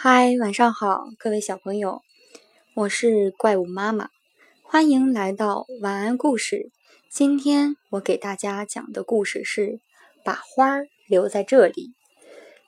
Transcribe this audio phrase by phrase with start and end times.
[0.00, 2.02] 嗨，晚上好，各位小朋友，
[2.76, 4.10] 我是怪物妈妈，
[4.62, 6.70] 欢迎来到晚安故事。
[7.10, 9.80] 今天我给大家讲的故事是
[10.24, 11.94] 把花儿留在这里。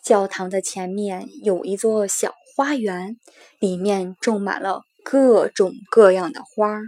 [0.02, 3.16] 教堂的前面有一座小花园，
[3.60, 6.82] 里面种满了各种各样的花儿。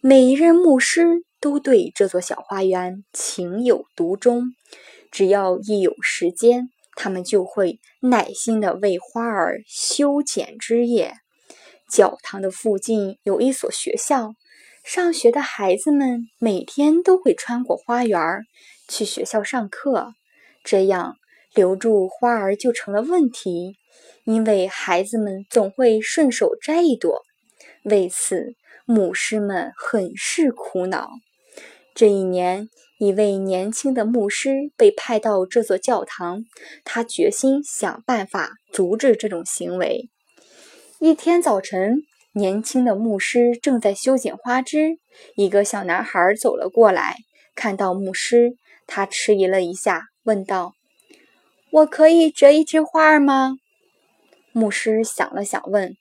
[0.00, 4.54] 每一任牧师都对这座小花园情有独钟，
[5.10, 6.70] 只要一有时间。
[6.96, 11.14] 他们就会耐心地为花儿修剪枝叶。
[11.88, 14.32] 教堂的附近有一所学校，
[14.82, 18.20] 上学的孩子们每天都会穿过花园
[18.88, 20.14] 去学校上课。
[20.64, 21.14] 这样
[21.54, 23.76] 留住花儿就成了问题，
[24.24, 27.22] 因为孩子们总会顺手摘一朵。
[27.84, 31.08] 为此，牧师们很是苦恼。
[31.96, 32.68] 这一年。
[32.98, 36.44] 一位年轻的牧师被派到这座教堂，
[36.82, 40.08] 他决心想办法阻止这种行为。
[40.98, 44.96] 一天早晨，年轻的牧师正在修剪花枝，
[45.34, 47.16] 一个小男孩走了过来，
[47.54, 50.72] 看到牧师，他迟疑了一下，问道
[51.70, 53.56] ：“我可以折一枝花吗？”
[54.52, 55.94] 牧师想了想，问：“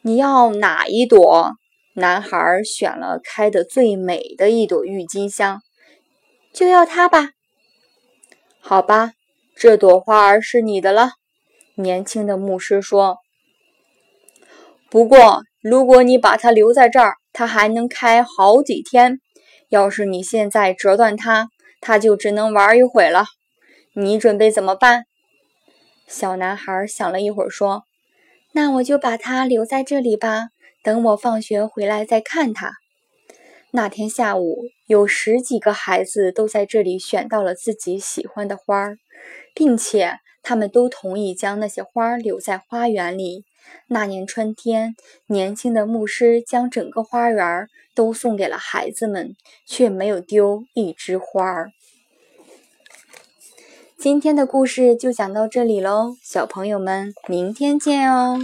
[0.00, 1.52] 你要哪一朵？”
[1.94, 5.60] 男孩选了开的最美的一朵郁金香。
[6.52, 7.30] 就要它吧，
[8.60, 9.12] 好吧，
[9.54, 11.12] 这朵花儿是你的了。
[11.76, 13.18] 年轻的牧师说
[14.90, 19.18] ：“不过，如果你把它留在这儿，它还能开好几天。
[19.70, 21.48] 要是你现在折断它，
[21.80, 23.24] 它就只能玩一会了。
[23.94, 25.04] 你准备怎么办？”
[26.06, 27.84] 小男孩想了一会儿说
[28.52, 30.48] ：“那我就把它留在这里吧，
[30.82, 32.72] 等我放学回来再看它。”
[33.74, 38.98] 那天下午，有十几个孩子都在这里选到了自己喜欢的花儿，
[39.54, 43.44] 并且他们都同意将那些花儿留在花园里。
[43.86, 44.94] 那年春天，
[45.26, 49.34] 年轻的牧师将整个花园都送给了孩子们，
[49.64, 51.70] 却没有丢一枝花儿。
[53.96, 58.38] 今天的故事就讲到这里喽，小朋友们，明天见哦！